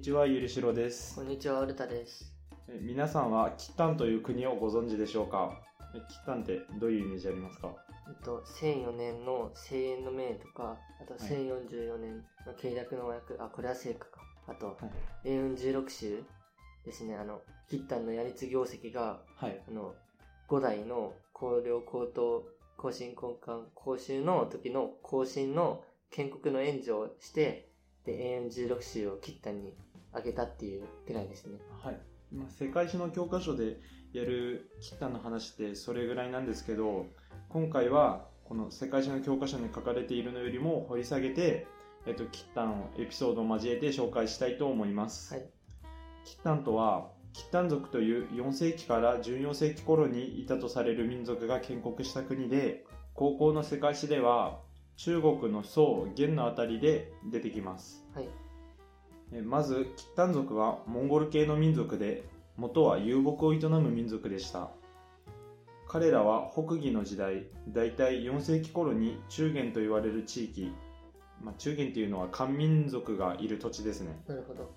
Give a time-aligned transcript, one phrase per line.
[0.00, 1.14] にちは、ゆりしろです。
[1.14, 2.32] こんにちは、ウルタです。
[2.70, 5.60] え皆さんは、キッタンという国をご存知でしょうか？
[5.94, 7.68] えキッタンってどういうイメージありますか？
[8.08, 12.16] えっと、1004年の聖円の命とか、あとい1044年
[12.46, 14.22] の契約の和訳、あ、これは聖歌か。
[14.48, 14.76] あと、はい。
[15.26, 16.24] 英運16州
[16.86, 19.62] ですね、あの、キッタンのやり継業績が、はい。
[19.68, 19.94] あの、
[20.48, 22.46] 五代の高陵高等
[22.78, 23.14] 更新根
[23.46, 27.66] 幹講習の時の更新の建国の援助をして、
[28.06, 29.74] で、英運16州をキッタンに
[30.12, 31.58] あげたっていうくらいですね。
[31.82, 32.00] はい。
[32.32, 33.80] まあ、世界史の教科書で
[34.12, 37.06] やるキッタンの話ってそれぐらいなんですけど、
[37.48, 41.66] 今回はこの世界史の教科書に書かれているのよりも掘り下げて、
[42.06, 45.34] えっと、キッタンをエピソードを交えて紹介したいと思います。
[45.34, 45.48] はい。
[46.24, 52.84] キッタンとは、キッタン族という4世紀から14世紀頃にいたとされる民族が建国した国で、
[53.14, 54.60] 高校の世界史では、
[54.96, 58.04] 中国の宋、元のあたりで出てきます。
[58.14, 58.28] はい。
[59.32, 62.24] えまず、キッタン族はモンゴル系の民族で、
[62.56, 64.70] 元は遊牧を営む民族でした。
[65.88, 70.72] 彼らは北魏の時代、だいたい4世紀頃に中原と言われる地域、
[71.42, 74.20] まあ、中原っていうのは漢民族がいる土地ですね。
[74.26, 74.70] なるほど。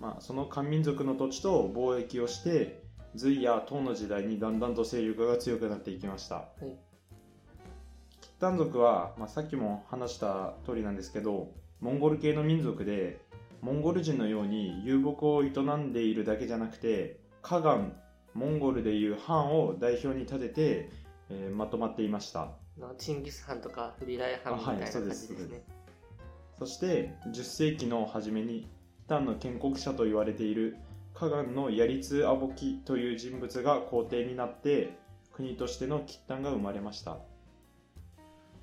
[0.00, 2.82] まあ、その漢民族の土地と貿易をして
[3.16, 6.76] 隋や唐の時代にだんだんと勢力が強くなっていきましたはい。
[8.20, 13.20] キッタン族は、まあ、さっきも話した通りなんですけどモンゴル系の民族で
[13.60, 17.92] モンゴル人のように遊牧を営んでいるだけじゃなくてカガン
[18.34, 20.90] モンゴルでいう藩を代表に立てて、
[21.30, 22.52] えーまとまっていました。
[22.96, 25.48] チンギス・ハンとかフビライ・ハンみたいなあはいそう感ですじです。
[25.48, 25.62] ね。
[26.58, 28.68] そして10世紀の初めに
[29.08, 30.76] タンの建国者と言われている
[31.14, 34.96] カガンのヤリツ・アボキという人物が皇帝になって
[35.32, 37.18] 国としてのキッタンが生まれました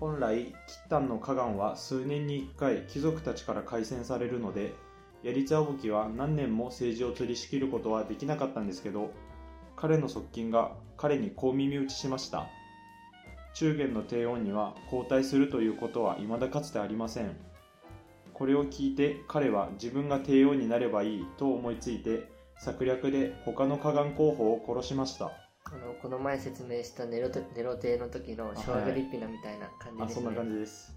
[0.00, 0.54] 本来キッ
[0.88, 4.72] タンのカガンは数年に1回貴族たちから改選されるので
[5.22, 9.10] ヤリツ・アボキは何年も政治を取り仕切ることはできなかったんですけど
[9.76, 12.48] 彼の側近が彼にこう耳打ちしました。
[13.54, 17.34] 中原の帝王には交代するということは未だかつてありません。
[18.34, 22.28] これを聞いて彼は自分が帝王になればいいと思いついて
[22.58, 25.49] 策略で他のカガン候補を殺しました。
[25.72, 30.04] あの、この前説明したネロテネロ帝の時のショアグリッピナみたいな感じですね。
[30.04, 30.96] あそんな感じです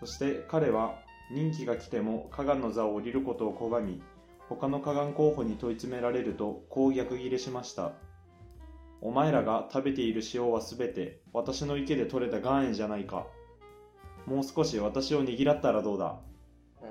[0.00, 0.98] そして彼は
[1.32, 4.02] 任期が来てもカガンの座を降りることを拒み
[4.48, 7.92] 他のカガン候補に問い詰められるとこう逆ギレしました。
[9.00, 13.26] お前らが食べている塩はすべて私の池で採れた岩塩じゃないか。
[14.26, 16.18] もう少し私をねぎらったらどうだ？
[16.82, 16.88] うん。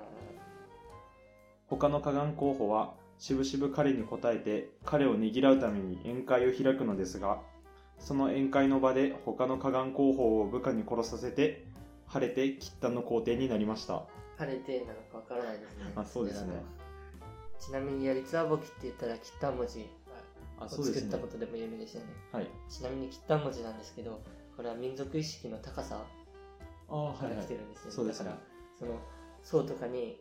[1.67, 7.41] 他のカガン候補はしぶしぶ彼に答えて彼をねぎらうために宴会を開くのですが
[7.99, 11.65] その宴会の場で他のカガン候補を部下に殺させて
[12.07, 14.03] 晴れてキッタンの皇帝になりました。
[14.37, 15.83] 晴れてなのかわからないですね。
[15.95, 16.61] あそうですね。
[17.59, 19.89] ちなみに、ヤリツアボキって言ったら、キッタン文字
[20.59, 22.07] あを作ったことでも有名ですよね。
[22.31, 22.47] はい。
[22.69, 24.21] ちなみに、キッタン文字なんですけど、
[24.55, 26.05] これは民族意識の高さ
[26.87, 27.91] から来てるんですよね。
[27.91, 28.25] そうですね。
[28.25, 28.43] だから、
[28.77, 28.99] その、
[29.43, 30.19] 宋とかに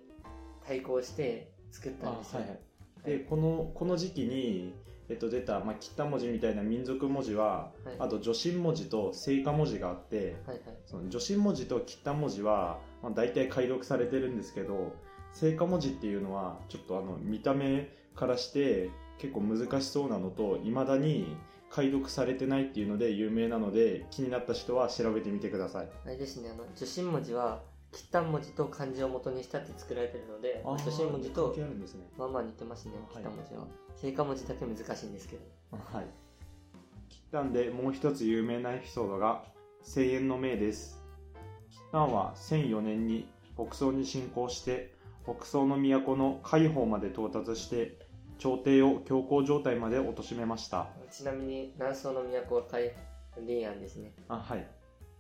[0.67, 2.61] 対抗して作ったんですよ、あはいはい
[3.05, 4.75] でこのこの時期に、
[5.09, 7.97] えっと、出た、まあ、キッタン文字みたいな民族文字は、はい。
[7.99, 10.61] あと女神文字と聖火文字があってはいはい。
[10.87, 14.93] その女神文字とキッタン文字は、まあ、大体解読されてるんですけど
[15.33, 21.37] 聖火文字っていうのはちょっとあの見た目からして結構難しそうなのといまだに
[21.75, 25.89] 解読されてないっていうので有名なので気になった人は調べてみてください。
[26.05, 27.63] あれですね、あの、女神文字は、
[27.95, 31.55] キッタン文字と漢字を元にしたって作られてるので、女神文字と
[32.19, 33.67] まあまあ似てますね、はいキッタン文字は。
[33.95, 35.43] 聖火文字だけ難しいんですけど。
[35.71, 36.07] はい。
[37.09, 39.45] キッタンでもう一つ有名なエピソードが、
[39.83, 41.01] 聖円の命です。
[41.71, 47.97] キッタンは1004年に北宋に侵攻して、北宋の都の海邦まで到達して、
[48.39, 50.89] 朝廷を強行状態まで貶めました。
[51.13, 52.91] ちなみに、南宋の都は海
[53.47, 54.13] 臨安ですね。
[54.29, 54.67] あ、はい。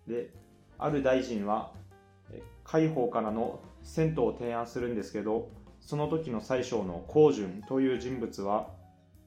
[0.09, 0.31] で、
[0.77, 1.84] ある大臣は、え
[2.65, 8.71] 海邦からの銭湯を提案するんですけど、その時の宰相の光順という人物は、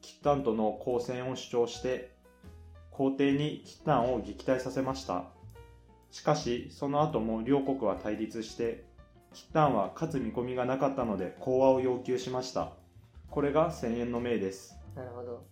[0.01, 2.15] キッタンとの交戦を主張して、
[2.91, 5.25] 皇帝にキッタンを撃退させました。
[6.09, 8.85] しかし、その後も両国は対立して、
[9.33, 12.71] キッタンは勝つ見込みがなかったので講和を要求しました。
[13.29, 14.75] これが千円の命です。
[14.95, 15.45] なるほど。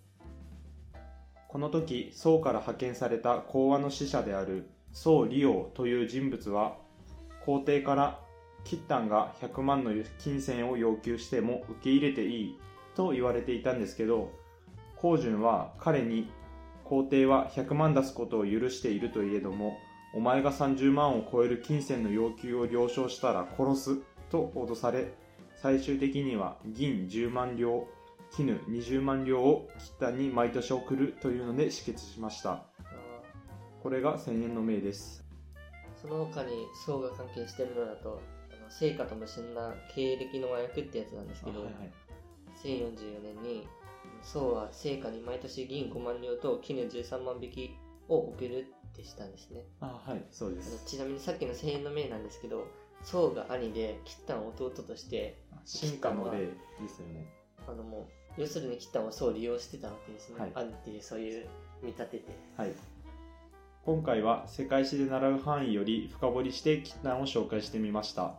[1.49, 6.77] この時、宋から派遣された講和の使者である宋理王という人物は、
[7.45, 8.19] 皇帝から
[8.63, 12.59] キッタンが100万の金銭を要求しても受け入れていい
[12.95, 14.31] と言われていたんですけど、
[14.97, 16.29] 光順は彼に
[16.83, 19.77] 皇帝は100万出すことを許しているといえども、
[20.13, 23.97] お前が30万を超える金銭の要求を了承したら殺す
[24.29, 25.13] と脅され、
[25.61, 27.87] 最終的には銀10万両
[28.31, 32.63] 絹20万両を吉丹に毎年送るというので止血しました。
[33.83, 35.24] これが千円の命です。
[36.07, 38.21] その他に宋が関係してるのだと
[38.51, 41.91] あの聖火と結んだ経歴の和訳ってやつなんですけど、はいはい。
[42.63, 43.67] 1044年に
[44.21, 47.75] 宋は聖火に毎年銀5万両と絹13万匹
[48.07, 49.61] を送るってしたんですね。
[49.81, 50.85] あはいそうです。
[50.85, 52.67] ちなみにさっきの千円の命なんですけど
[53.03, 56.47] 宋が兄で吉丹は弟として進化の例で
[56.87, 57.25] すよね。
[57.67, 58.07] あのも
[58.37, 60.51] う要するに吉丹は宋を利用してたわけですね、はい。
[60.53, 61.47] 兄っていうそういう
[61.81, 62.25] 見立てて
[62.57, 62.71] はい
[63.85, 68.33] 今回は世界史で習う範囲より深掘りして吉丹を紹介してみました。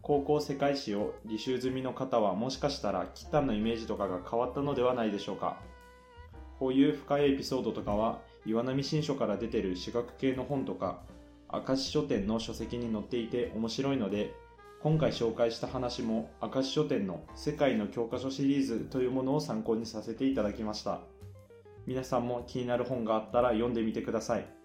[0.00, 5.58] 高校世界史を履修済みの方はもしかしたら吉丹のイメージとかが変わったのではないでしょうか。
[6.58, 11.02] こういう深いエピソードとかは岩波新書から出てる私学系の本とか
[11.52, 14.32] 明石書店の書籍に載っていて面白いので
[14.82, 21.00] 今回紹介した話も明石書店の世界の教科書シリーズというものを参考にさせていただきました。
[21.86, 24.59] 皆さんも気になる本があったら読んでみてください。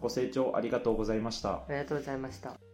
[0.00, 1.50] ご清聴ありがとうございました。
[1.50, 2.69] ありがとうございました。